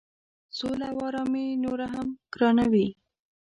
[0.57, 2.87] سوله او آرامي نوره هم ګرانوي.